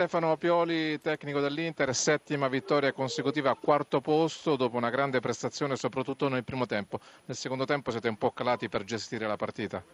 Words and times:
Stefano 0.00 0.34
Pioli, 0.38 0.98
tecnico 1.02 1.40
dell'Inter, 1.40 1.94
settima 1.94 2.48
vittoria 2.48 2.90
consecutiva 2.90 3.54
quarto 3.54 4.00
posto 4.00 4.56
dopo 4.56 4.78
una 4.78 4.88
grande 4.88 5.20
prestazione 5.20 5.76
soprattutto 5.76 6.26
nel 6.28 6.42
primo 6.42 6.64
tempo. 6.64 7.00
Nel 7.26 7.36
secondo 7.36 7.66
tempo 7.66 7.90
siete 7.90 8.08
un 8.08 8.16
po' 8.16 8.30
calati 8.30 8.70
per 8.70 8.84
gestire 8.84 9.26
la 9.26 9.36
partita. 9.36 9.84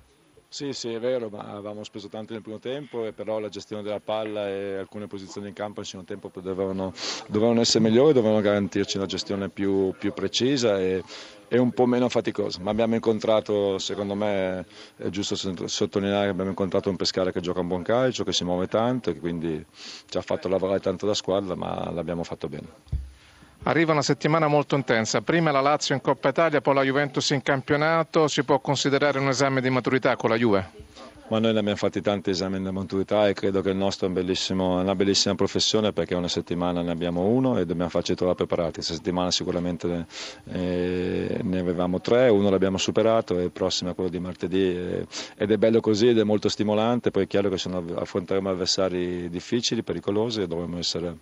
Sì, 0.48 0.72
sì, 0.72 0.92
è 0.94 1.00
vero, 1.00 1.28
ma 1.28 1.40
avevamo 1.40 1.84
speso 1.84 2.08
tanto 2.08 2.32
nel 2.32 2.40
primo 2.40 2.58
tempo, 2.58 3.10
però 3.12 3.38
la 3.40 3.48
gestione 3.48 3.82
della 3.82 4.00
palla 4.00 4.48
e 4.48 4.76
alcune 4.76 5.06
posizioni 5.06 5.48
in 5.48 5.54
campo 5.54 5.80
nel 5.80 5.86
secondo 5.86 6.06
tempo 6.10 6.30
dovevano, 6.40 6.92
dovevano 7.28 7.60
essere 7.60 7.84
migliori, 7.84 8.14
dovevano 8.14 8.40
garantirci 8.40 8.96
una 8.96 9.06
gestione 9.06 9.50
più, 9.50 9.92
più 9.98 10.14
precisa 10.14 10.78
e, 10.78 11.02
e, 11.48 11.58
un 11.58 11.72
po' 11.72 11.84
meno 11.86 12.08
faticosa. 12.08 12.60
Ma 12.62 12.70
abbiamo 12.70 12.94
incontrato, 12.94 13.78
secondo 13.78 14.14
me 14.14 14.64
è 14.96 15.08
giusto 15.10 15.34
sottolineare, 15.66 16.28
abbiamo 16.28 16.50
incontrato 16.50 16.88
un 16.88 16.96
Pescara 16.96 17.32
che 17.32 17.40
gioca 17.40 17.60
un 17.60 17.68
buon 17.68 17.82
calcio, 17.82 18.24
che 18.24 18.32
si 18.32 18.44
muove 18.44 18.66
tanto 18.68 19.10
e 19.10 19.18
quindi 19.18 19.62
ci 20.08 20.16
ha 20.16 20.22
fatto 20.22 20.48
lavorare 20.48 20.80
tanto 20.80 21.06
da 21.06 21.14
squadra, 21.14 21.54
ma 21.54 21.90
l'abbiamo 21.92 22.22
fatto 22.22 22.48
bene. 22.48 23.05
Arriva 23.68 23.90
una 23.90 24.02
settimana 24.02 24.46
molto 24.46 24.76
intensa, 24.76 25.22
prima 25.22 25.50
la 25.50 25.60
Lazio 25.60 25.92
in 25.96 26.00
Coppa 26.00 26.28
Italia, 26.28 26.60
poi 26.60 26.74
la 26.74 26.84
Juventus 26.84 27.30
in 27.30 27.42
campionato, 27.42 28.28
si 28.28 28.44
può 28.44 28.60
considerare 28.60 29.18
un 29.18 29.26
esame 29.26 29.60
di 29.60 29.70
maturità 29.70 30.14
con 30.14 30.30
la 30.30 30.36
Juve? 30.36 30.70
Ma 31.30 31.40
noi 31.40 31.52
ne 31.52 31.58
abbiamo 31.58 31.76
fatti 31.76 32.00
tanti 32.00 32.30
esami 32.30 32.62
di 32.62 32.70
maturità 32.70 33.26
e 33.26 33.32
credo 33.32 33.62
che 33.62 33.70
il 33.70 33.76
nostro 33.76 34.06
è, 34.06 34.10
un 34.10 34.60
una 34.60 34.94
bellissima 34.94 35.34
professione 35.34 35.92
perché 35.92 36.14
una 36.14 36.28
settimana 36.28 36.80
ne 36.82 36.92
abbiamo 36.92 37.22
uno 37.22 37.58
e 37.58 37.66
dobbiamo 37.66 37.90
farci 37.90 38.14
trovare 38.14 38.36
preparati. 38.36 38.74
Questa 38.74 38.94
settimana 38.94 39.32
sicuramente 39.32 40.06
eh, 40.44 41.40
ne 41.42 41.58
avevamo 41.58 42.00
tre, 42.00 42.28
uno 42.28 42.48
l'abbiamo 42.50 42.78
superato 42.78 43.36
e 43.36 43.42
il 43.42 43.50
prossimo 43.50 43.90
è 43.90 43.94
quello 43.96 44.10
di 44.10 44.20
martedì 44.20 44.62
eh, 44.62 45.06
ed 45.36 45.50
è 45.50 45.56
bello 45.56 45.80
così 45.80 46.10
ed 46.10 46.18
è 46.18 46.22
molto 46.22 46.48
stimolante, 46.48 47.10
poi 47.10 47.24
è 47.24 47.26
chiaro 47.26 47.48
che 47.48 47.58
sono, 47.58 47.84
affronteremo 47.96 48.48
avversari 48.48 49.28
difficili, 49.28 49.82
pericolosi 49.82 50.42
e 50.42 50.46
dovremo 50.46 50.78
essere 50.78 51.16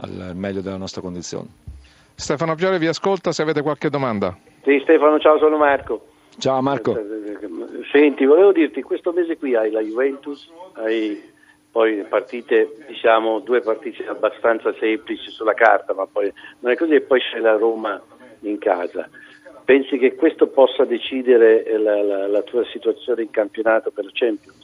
al 0.00 0.32
meglio 0.34 0.60
della 0.60 0.76
nostra 0.76 1.00
condizione. 1.00 1.48
Stefano 2.14 2.54
Piore 2.54 2.78
vi 2.78 2.86
ascolta 2.86 3.32
se 3.32 3.42
avete 3.42 3.62
qualche 3.62 3.88
domanda. 3.88 4.36
Sì 4.62 4.78
Stefano, 4.82 5.18
ciao, 5.18 5.38
sono 5.38 5.56
Marco. 5.56 6.06
Ciao 6.38 6.60
Marco. 6.60 6.98
Senti, 7.90 8.24
volevo 8.24 8.52
dirti, 8.52 8.82
questo 8.82 9.12
mese 9.12 9.36
qui 9.36 9.54
hai 9.54 9.70
la 9.70 9.80
Juventus, 9.80 10.48
hai 10.74 11.20
poi 11.70 12.04
partite, 12.08 12.76
diciamo, 12.88 13.40
due 13.40 13.60
partite 13.60 14.06
abbastanza 14.06 14.74
semplici 14.78 15.30
sulla 15.30 15.54
carta, 15.54 15.94
ma 15.94 16.06
poi 16.06 16.32
non 16.60 16.72
è 16.72 16.76
così, 16.76 16.94
e 16.94 17.00
poi 17.00 17.20
c'è 17.20 17.38
la 17.38 17.56
Roma 17.56 18.00
in 18.40 18.58
casa. 18.58 19.08
Pensi 19.64 19.98
che 19.98 20.16
questo 20.16 20.48
possa 20.48 20.84
decidere 20.84 21.64
la, 21.78 22.02
la, 22.02 22.26
la 22.26 22.42
tua 22.42 22.64
situazione 22.66 23.22
in 23.22 23.30
campionato 23.30 23.90
per 23.90 24.04
la 24.04 24.10
Champions? 24.12 24.59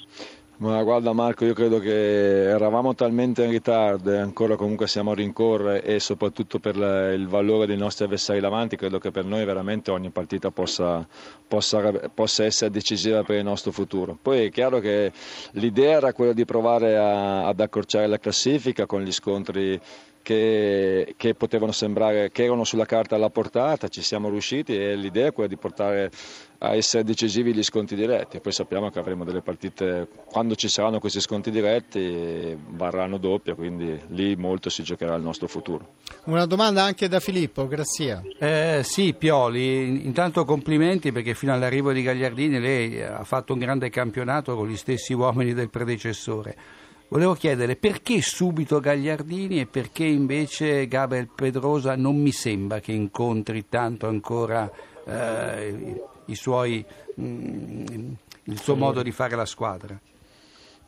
Ma 0.59 0.83
guarda 0.83 1.13
Marco, 1.13 1.45
io 1.45 1.53
credo 1.53 1.79
che 1.79 2.45
eravamo 2.45 2.95
talmente 2.95 3.45
in 3.45 3.51
ritardo 3.51 4.11
e 4.11 4.17
ancora 4.17 4.57
comunque 4.57 4.87
siamo 4.87 5.11
a 5.11 5.15
rincorrere 5.15 5.83
e 5.83 6.01
soprattutto 6.01 6.59
per 6.59 6.77
il 6.77 7.29
valore 7.29 7.67
dei 7.67 7.77
nostri 7.77 8.07
avversari 8.07 8.41
davanti, 8.41 8.75
credo 8.75 8.99
che 8.99 9.11
per 9.11 9.27
noi 9.27 9.45
veramente 9.45 9.91
ogni 9.91 10.09
partita 10.09 10.51
possa, 10.51 11.07
possa, 11.47 11.93
possa 12.09 12.45
essere 12.45 12.71
decisiva 12.71 13.23
per 13.23 13.37
il 13.37 13.45
nostro 13.45 13.71
futuro. 13.71 14.17
Poi 14.21 14.47
è 14.47 14.51
chiaro 14.51 14.81
che 14.81 15.13
l'idea 15.53 15.99
era 15.99 16.15
quella 16.15 16.33
di 16.33 16.47
provare 16.47 16.97
a, 16.97 17.47
ad 17.47 17.61
accorciare 17.61 18.07
la 18.07 18.19
classifica 18.19 18.87
con 18.87 19.03
gli 19.03 19.13
scontri 19.13 19.79
che, 20.27 21.15
che, 21.17 21.35
potevano 21.35 21.71
sembrare 21.71 22.33
che 22.33 22.43
erano 22.43 22.65
sulla 22.65 22.85
carta 22.85 23.15
alla 23.15 23.31
portata, 23.31 23.87
ci 23.87 24.03
siamo 24.03 24.29
riusciti 24.29 24.77
e 24.77 24.97
l'idea 24.97 25.29
è 25.29 25.33
quella 25.33 25.49
di 25.49 25.57
portare 25.57 26.11
a 26.59 26.75
essere 26.75 27.05
decisivi 27.05 27.55
gli 27.55 27.63
sconti 27.63 27.95
diretti. 27.95 28.41
Poi 28.41 28.51
sappiamo 28.51 28.91
che 28.91 28.99
avremo 28.99 29.23
delle 29.23 29.41
partite, 29.41 30.09
quando 30.25 30.57
ci 30.57 30.67
saranno 30.67 30.99
questi 30.99 31.21
sconti 31.21 31.53
diretti, 31.53 32.59
varranno 32.71 33.19
doppia, 33.19 33.55
quindi 33.55 33.97
lì 34.09 34.35
molto 34.35 34.69
si 34.69 34.83
giocherà 34.83 35.15
il 35.15 35.23
nostro 35.23 35.47
futuro. 35.47 35.95
Una 36.25 36.45
domanda 36.45 36.83
anche 36.83 37.07
da 37.07 37.21
Filippo, 37.21 37.69
grazie. 37.69 38.23
Eh, 38.41 38.81
sì, 38.83 39.15
Pioli, 39.15 40.07
intanto 40.07 40.45
complimenti 40.45 41.13
perché 41.13 41.35
fino 41.35 41.53
all'arrivo 41.53 41.93
di 41.93 42.03
Gagliardini 42.03 42.59
lei 42.59 43.01
ha 43.01 43.23
fatto 43.23 43.53
un 43.53 43.61
grande 43.61 43.91
campionato 43.91 44.57
con 44.57 44.67
gli 44.67 44.77
stessi 44.77 45.13
uomini 45.13 45.55
del 45.55 45.71
predecessore. 45.71 46.85
Volevo 47.09 47.35
chiedere 47.35 47.77
perché 47.77 48.21
subito 48.21 48.81
Gagliardini 48.81 49.61
e 49.61 49.67
perché 49.67 50.05
invece 50.05 50.89
Gabriel 50.89 51.29
Pedrosa 51.33 51.95
non 51.95 52.17
mi 52.17 52.33
sembra 52.33 52.81
che 52.81 52.91
incontri 52.91 53.69
tanto 53.69 54.09
ancora 54.09 54.69
eh, 55.05 56.03
i 56.25 56.35
suoi, 56.35 56.85
mh, 57.15 57.25
mm, 57.25 58.13
il 58.45 58.61
suo 58.61 58.75
modo 58.75 59.03
di 59.03 59.13
fare 59.13 59.37
la 59.37 59.47
squadra. 59.47 59.99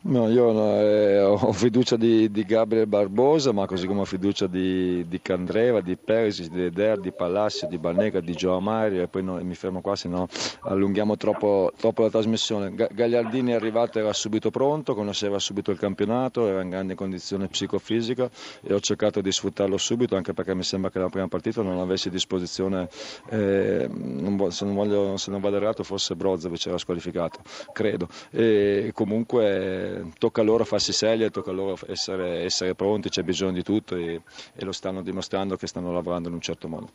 No, 0.01 0.29
io 0.29 0.49
eh, 0.79 1.19
ho 1.19 1.51
fiducia 1.51 1.97
di, 1.97 2.31
di, 2.31 2.45
Gabriel 2.45 2.87
Barbosa, 2.87 3.51
ma 3.51 3.65
così 3.65 3.85
come 3.85 3.99
ho 3.99 4.05
fiducia 4.05 4.47
di, 4.47 5.05
di 5.09 5.21
Candreva, 5.21 5.81
di 5.81 5.97
Perisic, 5.97 6.47
di 6.47 6.63
Eder, 6.63 7.01
di 7.01 7.11
Palacio, 7.11 7.67
di 7.67 7.77
Banega, 7.77 8.21
di 8.21 8.31
Gio 8.31 8.55
Amari 8.55 9.01
e 9.01 9.09
poi 9.09 9.23
no, 9.23 9.43
mi 9.43 9.55
fermo 9.55 9.81
qua, 9.81 9.97
se 9.97 10.07
no 10.07 10.29
allunghiamo 10.61 11.17
troppo, 11.17 11.73
troppo, 11.77 12.03
la 12.03 12.09
trasmissione. 12.09 12.73
Gagliardini 12.73 13.51
è 13.51 13.55
arrivato, 13.55 13.99
era 13.99 14.13
subito 14.13 14.51
pronto, 14.51 14.95
conosceva 14.95 15.37
subito 15.37 15.69
il 15.71 15.77
campionato, 15.77 16.47
era 16.47 16.61
in 16.61 16.69
grande 16.69 16.95
condizione 16.95 17.47
psicofisica 17.47 18.29
e 18.61 18.73
ho 18.73 18.79
cercato 18.79 19.19
di 19.19 19.33
sfruttarlo 19.33 19.77
subito, 19.77 20.15
anche 20.15 20.31
perché 20.31 20.55
mi 20.55 20.63
sembra 20.63 20.91
che 20.91 20.99
la 20.99 21.09
prima 21.09 21.27
partita 21.27 21.61
non 21.61 21.77
avessi 21.77 22.07
a 22.07 22.11
disposizione, 22.11 22.87
eh, 23.31 23.89
non, 23.91 24.49
se, 24.49 24.63
non 24.63 24.75
voglio, 24.75 25.17
se 25.17 25.29
non 25.29 25.41
vado 25.41 25.57
errato, 25.57 25.83
forse 25.83 26.15
Brozovic 26.15 26.67
era 26.67 26.77
squalificato, 26.77 27.41
credo. 27.73 28.07
E 28.31 28.91
comunque 28.93 29.87
tocca 30.17 30.41
a 30.41 30.43
loro 30.43 30.65
farsi 30.65 30.93
serie, 30.93 31.29
tocca 31.29 31.51
a 31.51 31.53
loro 31.53 31.77
essere, 31.87 32.43
essere 32.43 32.75
pronti, 32.75 33.09
c'è 33.09 33.23
bisogno 33.23 33.53
di 33.53 33.63
tutto 33.63 33.95
e, 33.95 34.21
e, 34.53 34.65
lo 34.65 34.71
stanno 34.71 35.01
dimostrando 35.01 35.55
che 35.55 35.67
stanno 35.67 35.91
lavorando 35.91 36.27
in 36.27 36.35
un 36.35 36.41
certo 36.41 36.67
modo. 36.67 36.91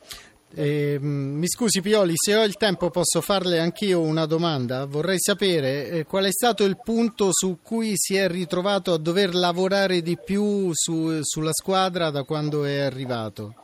Eh, 0.56 0.98
mi 1.00 1.48
scusi 1.48 1.80
Pioli, 1.80 2.12
se 2.14 2.36
ho 2.36 2.44
il 2.44 2.56
tempo 2.56 2.90
posso 2.90 3.20
farle 3.20 3.58
anch'io 3.58 4.00
una 4.00 4.26
domanda. 4.26 4.84
Vorrei 4.86 5.18
sapere 5.18 5.88
eh, 5.88 6.04
qual 6.04 6.24
è 6.24 6.32
stato 6.32 6.64
il 6.64 6.78
punto 6.82 7.30
su 7.32 7.58
cui 7.62 7.92
si 7.94 8.14
è 8.14 8.28
ritrovato 8.28 8.92
a 8.92 8.98
dover 8.98 9.34
lavorare 9.34 10.00
di 10.00 10.16
più 10.16 10.70
su, 10.72 11.18
sulla 11.22 11.52
squadra 11.52 12.10
da 12.10 12.22
quando 12.22 12.64
è 12.64 12.80
arrivato. 12.80 13.63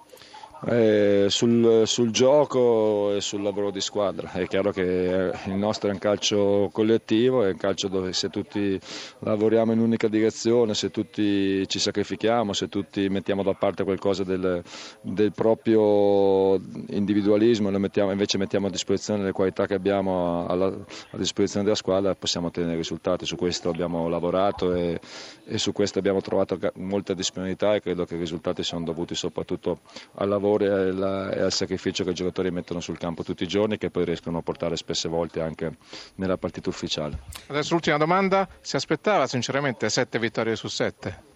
Eh, 0.67 1.25
sul, 1.31 1.85
sul, 1.87 2.11
gioco 2.11 3.15
e 3.15 3.23
sul 3.23 3.41
lavoro 3.41 3.71
di 3.71 3.81
squadra. 3.81 4.31
È 4.31 4.47
chiaro 4.47 4.73
che 4.73 5.33
il 5.47 5.55
nostro 5.55 5.89
è 5.89 5.93
un 5.93 5.99
calcio 5.99 6.69
collettivo, 6.71 7.45
è 7.45 7.53
un 7.53 7.57
calcio 7.57 7.89
dove 7.89 8.13
se 8.13 8.29
tutti 8.29 8.79
lavoriamo 9.21 9.73
in 9.73 9.79
un'unica 9.79 10.07
direzione, 10.09 10.75
se 10.75 10.91
tutti 10.91 11.67
ci 11.67 11.79
sacrifichiamo, 11.79 12.53
se 12.53 12.69
tutti 12.69 13.09
mettiamo 13.09 13.43
da 13.43 13.55
parte 13.55 13.85
qualcosa 13.85 14.23
del, 14.23 14.63
del 15.01 15.33
proprio 15.33 16.61
individualismo 16.89 17.71
e 17.71 17.79
mettiamo, 17.79 18.11
invece 18.11 18.37
mettiamo 18.37 18.67
a 18.67 18.71
disposizione 18.71 19.25
le 19.25 19.33
qualità 19.33 19.65
che 19.65 19.75
abbiamo 19.75 20.47
alla, 20.47 20.67
a 20.67 21.17
disposizione 21.17 21.65
della 21.65 21.77
squadra, 21.77 22.15
possiamo 22.15 22.49
ottenere 22.49 22.77
risultati. 22.77 23.25
Su 23.25 23.37
questo 23.37 23.71
abbiamo 23.71 24.09
lavorato 24.09 24.75
e, 24.75 25.01
e 25.47 25.57
su 25.57 25.73
questo 25.73 25.99
abbiamo 25.99 26.21
trovato 26.21 26.59
molta 26.75 27.15
disponibilità 27.15 27.75
e 27.75 27.81
credo 27.81 28.05
che 28.05 28.17
i 28.17 28.19
risultati 28.19 28.63
siano 28.63 28.85
dovuti 28.85 29.15
soprattutto 29.15 29.81
al 30.17 30.29
lavoro 30.29 30.49
valore 30.51 30.89
e, 30.89 30.93
la, 30.93 31.31
e 31.33 31.41
al 31.41 31.53
sacrificio 31.53 32.05
che 32.05 32.11
i 32.11 32.15
giocatori 32.15 32.51
mettono 32.51 32.81
sul 32.81 32.99
campo 32.99 33.23
tutti 33.23 33.45
i 33.45 33.47
giorni 33.49 33.79
che 33.79 33.91
poi 33.91 34.05
riescono 34.05 34.39
a 34.39 34.43
portare 34.43 34.77
spesse 34.77 35.09
volte 35.09 35.41
anche 35.41 35.77
nella 36.17 36.37
partita 36.37 36.69
ufficiale. 36.69 37.19
Adesso 37.49 37.75
l'ultima 37.75 37.97
domanda, 37.97 38.49
si 38.61 38.77
aspettava 38.77 39.27
sinceramente 39.27 39.89
sette 39.89 40.19
vittorie 40.19 40.57
su 40.57 40.69
sette? 40.69 41.29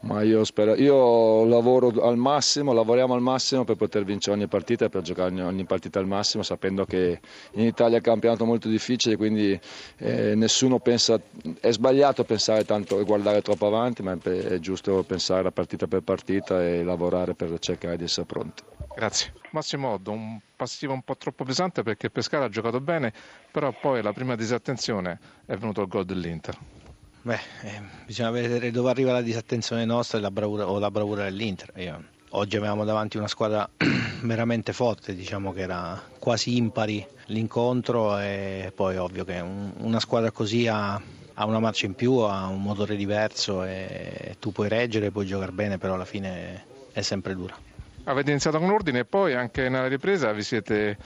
Ma 0.00 0.22
io, 0.22 0.44
spero, 0.44 0.76
io 0.76 1.44
lavoro 1.44 1.88
al 2.02 2.16
massimo, 2.16 2.72
lavoriamo 2.72 3.14
al 3.14 3.20
massimo 3.20 3.64
per 3.64 3.74
poter 3.74 4.04
vincere 4.04 4.36
ogni 4.36 4.46
partita 4.46 4.84
e 4.84 4.88
per 4.88 5.02
giocare 5.02 5.42
ogni 5.42 5.64
partita 5.64 5.98
al 5.98 6.06
massimo, 6.06 6.44
sapendo 6.44 6.84
che 6.84 7.18
in 7.52 7.64
Italia 7.64 7.96
è 7.96 7.98
un 7.98 8.04
campionato 8.04 8.44
molto 8.44 8.68
difficile, 8.68 9.16
quindi 9.16 9.58
eh, 9.98 10.34
nessuno 10.36 10.78
pensa, 10.78 11.20
è 11.60 11.72
sbagliato 11.72 12.22
pensare 12.22 12.64
tanto 12.64 13.00
e 13.00 13.04
guardare 13.04 13.42
troppo 13.42 13.66
avanti, 13.66 14.02
ma 14.02 14.16
è 14.22 14.58
giusto 14.60 15.02
pensare 15.02 15.50
partita 15.50 15.88
per 15.88 16.02
partita 16.02 16.64
e 16.64 16.84
lavorare 16.84 17.34
per 17.34 17.58
cercare 17.58 17.96
di 17.96 18.04
essere 18.04 18.26
pronti. 18.26 18.62
Grazie. 18.94 19.32
Massimo 19.50 19.90
Oddo, 19.90 20.12
un 20.12 20.38
passivo 20.54 20.92
un 20.92 21.02
po' 21.02 21.16
troppo 21.16 21.44
pesante 21.44 21.82
perché 21.82 22.10
Pescara 22.10 22.44
ha 22.44 22.48
giocato 22.48 22.80
bene, 22.80 23.12
però 23.50 23.72
poi 23.72 24.02
la 24.02 24.12
prima 24.12 24.36
disattenzione 24.36 25.18
è 25.46 25.56
venuto 25.56 25.82
il 25.82 25.88
gol 25.88 26.04
dell'Inter. 26.04 26.56
Beh, 27.20 27.40
eh, 27.62 27.82
bisogna 28.06 28.30
vedere 28.30 28.70
dove 28.70 28.90
arriva 28.90 29.12
la 29.12 29.22
disattenzione 29.22 29.84
nostra 29.84 30.20
la 30.20 30.30
bravura, 30.30 30.68
o 30.68 30.78
la 30.78 30.90
bravura 30.90 31.24
dell'Inter. 31.24 31.72
Io, 31.76 32.02
oggi 32.30 32.56
avevamo 32.56 32.84
davanti 32.84 33.16
una 33.16 33.26
squadra 33.26 33.68
veramente 34.22 34.72
forte, 34.72 35.14
diciamo 35.14 35.52
che 35.52 35.62
era 35.62 36.00
quasi 36.18 36.56
impari 36.56 37.04
l'incontro 37.26 38.18
e 38.20 38.72
poi 38.74 38.96
ovvio 38.96 39.24
che 39.24 39.40
un, 39.40 39.72
una 39.78 39.98
squadra 39.98 40.30
così 40.30 40.68
ha, 40.68 40.94
ha, 40.94 41.44
una 41.44 41.58
marcia 41.58 41.86
in 41.86 41.94
più, 41.94 42.14
ha 42.18 42.46
un 42.46 42.62
motore 42.62 42.94
diverso 42.94 43.64
e 43.64 44.36
tu 44.38 44.52
puoi 44.52 44.68
reggere, 44.68 45.10
puoi 45.10 45.26
giocare 45.26 45.52
bene, 45.52 45.76
però 45.76 45.94
alla 45.94 46.04
fine 46.04 46.64
è 46.92 47.02
sempre 47.02 47.34
dura. 47.34 47.56
Avete 48.04 48.30
iniziato 48.30 48.58
con 48.58 48.70
ordine 48.70 49.00
e 49.00 49.04
poi 49.04 49.34
anche 49.34 49.68
nella 49.68 49.88
ripresa 49.88 50.32
vi 50.32 50.42
siete, 50.42 50.96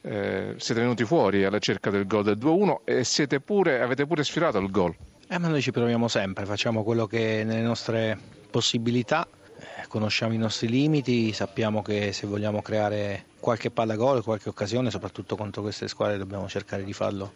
eh, 0.00 0.54
siete 0.56 0.80
venuti 0.80 1.04
fuori 1.04 1.44
alla 1.44 1.60
cerca 1.60 1.90
del 1.90 2.06
gol 2.06 2.24
del 2.24 2.38
2-1 2.38 2.78
e 2.84 3.40
pure, 3.40 3.80
avete 3.80 4.06
pure 4.06 4.24
sfilato 4.24 4.58
il 4.58 4.70
gol. 4.70 4.96
Eh, 5.30 5.38
ma 5.38 5.48
noi 5.48 5.60
ci 5.60 5.72
proviamo 5.72 6.08
sempre, 6.08 6.46
facciamo 6.46 6.82
quello 6.82 7.06
che 7.06 7.42
è 7.42 7.44
nelle 7.44 7.60
nostre 7.60 8.18
possibilità, 8.50 9.28
eh, 9.58 9.86
conosciamo 9.86 10.32
i 10.32 10.38
nostri 10.38 10.70
limiti, 10.70 11.34
sappiamo 11.34 11.82
che 11.82 12.14
se 12.14 12.26
vogliamo 12.26 12.62
creare 12.62 13.26
qualche 13.38 13.70
palla 13.70 13.94
gol, 13.94 14.24
qualche 14.24 14.48
occasione, 14.48 14.90
soprattutto 14.90 15.36
contro 15.36 15.60
queste 15.60 15.86
squadre, 15.86 16.16
dobbiamo 16.16 16.48
cercare 16.48 16.82
di 16.82 16.94
farlo 16.94 17.34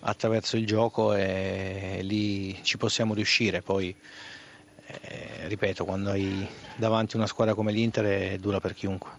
attraverso 0.00 0.56
il 0.56 0.66
gioco 0.66 1.14
e 1.14 2.00
lì 2.02 2.60
ci 2.64 2.76
possiamo 2.78 3.14
riuscire. 3.14 3.62
Poi, 3.62 3.94
eh, 4.86 5.46
ripeto, 5.46 5.84
quando 5.84 6.10
hai 6.10 6.44
davanti 6.74 7.14
una 7.14 7.26
squadra 7.26 7.54
come 7.54 7.70
l'Inter 7.70 8.04
è 8.06 8.38
dura 8.38 8.58
per 8.58 8.74
chiunque. 8.74 9.10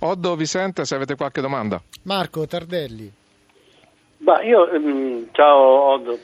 Oddo 0.00 0.34
Vicente, 0.34 0.84
se 0.84 0.96
avete 0.96 1.14
qualche 1.14 1.40
domanda. 1.40 1.80
Marco 2.02 2.44
Tardelli. 2.48 3.12
Ma 4.18 4.42
io, 4.42 4.68
ehm, 4.68 5.28
ciao 5.30 5.92
Oddo, 5.92 6.18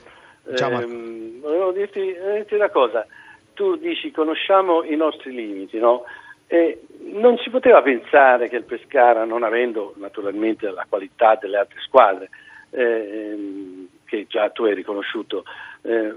Ciao. 0.54 0.80
Ehm, 0.80 1.40
volevo 1.40 1.72
dirti, 1.72 2.00
dirti 2.00 2.54
una 2.54 2.70
cosa, 2.70 3.06
tu 3.54 3.76
dici 3.76 4.10
conosciamo 4.10 4.84
i 4.84 4.96
nostri 4.96 5.32
limiti, 5.32 5.78
no? 5.78 6.04
E 6.46 6.82
non 7.00 7.36
si 7.38 7.50
poteva 7.50 7.82
pensare 7.82 8.48
che 8.48 8.56
il 8.56 8.64
Pescara, 8.64 9.24
non 9.24 9.42
avendo 9.42 9.94
naturalmente 9.96 10.70
la 10.70 10.86
qualità 10.88 11.36
delle 11.40 11.56
altre 11.56 11.80
squadre, 11.80 12.28
ehm, 12.70 13.88
che 14.04 14.26
già 14.28 14.50
tu 14.50 14.64
hai 14.64 14.74
riconosciuto, 14.74 15.44
eh, 15.82 16.14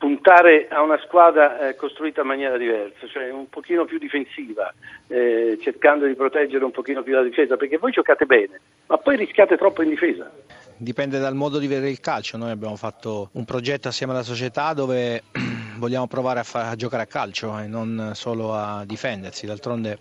puntare 0.00 0.66
a 0.70 0.80
una 0.80 0.98
squadra 1.04 1.68
eh, 1.68 1.76
costruita 1.76 2.22
in 2.22 2.26
maniera 2.26 2.56
diversa, 2.56 3.06
cioè 3.06 3.30
un 3.30 3.50
pochino 3.50 3.84
più 3.84 3.98
difensiva, 3.98 4.72
eh, 5.08 5.58
cercando 5.60 6.06
di 6.06 6.14
proteggere 6.14 6.64
un 6.64 6.70
pochino 6.70 7.02
più 7.02 7.12
la 7.12 7.22
difesa, 7.22 7.58
perché 7.58 7.76
voi 7.76 7.92
giocate 7.92 8.24
bene, 8.24 8.58
ma 8.86 8.96
poi 8.96 9.16
rischiate 9.16 9.58
troppo 9.58 9.82
in 9.82 9.90
difesa. 9.90 10.30
Dipende 10.74 11.18
dal 11.18 11.34
modo 11.34 11.58
di 11.58 11.66
vedere 11.66 11.90
il 11.90 12.00
calcio, 12.00 12.38
noi 12.38 12.50
abbiamo 12.50 12.76
fatto 12.76 13.28
un 13.32 13.44
progetto 13.44 13.88
assieme 13.88 14.14
alla 14.14 14.22
società 14.22 14.72
dove 14.72 15.22
vogliamo 15.76 16.06
provare 16.06 16.40
a, 16.40 16.44
fa- 16.44 16.70
a 16.70 16.76
giocare 16.76 17.02
a 17.02 17.06
calcio 17.06 17.58
e 17.58 17.66
non 17.66 18.12
solo 18.14 18.54
a 18.54 18.84
difendersi, 18.86 19.44
d'altronde 19.44 19.98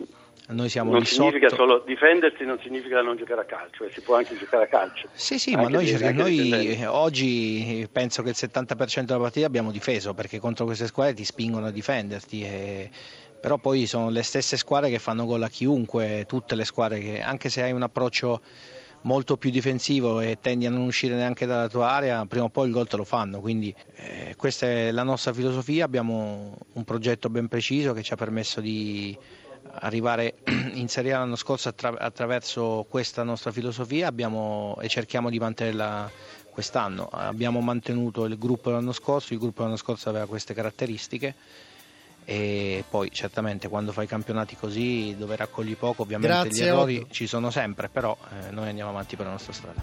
noi 0.54 0.70
siamo 0.70 0.92
Non 0.92 1.06
significa 1.06 1.50
sotto. 1.50 1.62
solo 1.64 1.84
difendersi, 1.86 2.44
non 2.46 2.60
significa 2.62 3.02
non 3.02 3.18
giocare 3.18 3.42
a 3.42 3.46
calcio, 3.46 3.86
eh, 3.86 3.92
si 3.94 4.02
può 4.02 4.16
anche 4.16 4.36
giocare 4.38 4.64
a 4.64 4.68
calcio. 4.68 5.08
Sì, 5.14 5.38
sì, 5.40 5.54
Anche 5.54 5.62
ma 5.64 5.70
noi, 5.70 5.86
di- 5.86 5.92
noi 6.14 6.32
difendendo. 6.32 6.82
eh, 6.84 6.86
oggi 6.88 7.88
penso 7.92 8.24
che 8.24 8.30
il 8.30 8.36
70% 8.38 9.06
della 9.14 9.20
partita 9.24 9.46
abbiamo 9.46 9.72
difeso 9.72 10.14
perché 10.14 10.40
contro 10.40 10.66
queste 10.66 10.88
squadre 10.88 11.14
ti 11.14 11.24
spingono 11.26 11.66
a 11.68 11.72
difenderti. 11.72 12.42
e- 12.44 12.90
Però 13.40 13.58
poi 13.58 13.86
sono 13.86 14.10
le 14.10 14.22
stesse 14.22 14.58
squadre 14.58 14.90
che 14.90 15.00
fanno 15.00 15.26
gol 15.26 15.42
a 15.44 15.48
chiunque, 15.48 16.26
tutte 16.28 16.56
le 16.56 16.66
squadre 16.66 17.00
che 17.00 17.22
anche 17.22 17.48
se 17.50 17.62
hai 17.64 17.72
un 17.72 17.84
approccio 17.84 18.42
molto 19.04 19.38
più 19.38 19.50
difensivo 19.50 20.20
e 20.20 20.40
tendi 20.42 20.66
a 20.66 20.70
non 20.70 20.82
uscire 20.82 21.16
neanche 21.16 21.46
dalla 21.46 21.70
tua 21.70 21.90
area, 21.90 22.26
prima 22.26 22.44
o 22.46 22.50
poi 22.50 22.68
il 22.68 22.74
gol 22.74 22.88
te 22.90 22.98
lo 22.98 23.06
fanno. 23.06 23.40
Quindi 23.40 23.74
eh, 23.96 24.34
questa 24.36 24.66
è 24.66 24.92
la 24.92 25.04
nostra 25.04 25.32
filosofia, 25.32 25.86
abbiamo 25.86 26.58
un 26.74 26.84
progetto 26.84 27.30
ben 27.30 27.48
preciso 27.48 27.94
che 27.94 28.04
ci 28.04 28.12
ha 28.12 28.18
permesso 28.18 28.60
di 28.60 29.18
arrivare 29.72 30.36
in 30.74 30.88
Serie 30.88 31.14
A 31.14 31.20
l'anno 31.20 31.36
scorso 31.36 31.70
attra- 31.70 31.98
attraverso 31.98 32.86
questa 32.90 33.24
nostra 33.24 33.52
filosofia 33.52 34.08
abbiamo- 34.08 34.78
e 34.82 34.88
cerchiamo 34.88 35.30
di 35.30 35.40
mantenerla 35.40 36.10
quest'anno. 36.52 37.08
Abbiamo 37.12 37.60
mantenuto 37.62 38.26
il 38.26 38.38
gruppo 38.38 38.70
l'anno 38.70 38.92
scorso, 38.92 39.34
il 39.34 39.40
gruppo 39.40 39.64
l'anno 39.64 39.78
scorso 39.78 40.10
aveva 40.10 40.26
queste 40.26 40.54
caratteristiche 40.54 41.36
e 42.26 42.84
poi 42.88 43.10
certamente 43.12 43.68
quando 43.70 43.92
fai 43.92 44.06
campionati 44.06 44.56
così 44.56 45.16
dove 45.18 45.36
raccogli 45.36 45.76
poco 45.76 46.04
ovviamente 46.04 46.42
Grazie, 46.44 46.64
gli 46.64 46.68
errori 46.68 46.98
Otto. 46.98 47.08
ci 47.14 47.26
sono 47.28 47.50
sempre, 47.50 47.90
però 47.90 48.16
eh, 48.48 48.52
noi 48.52 48.70
andiamo 48.70 48.90
avanti 48.92 49.16
per 49.16 49.26
la 49.26 49.32
nostra 49.32 49.54
strada. 49.54 49.78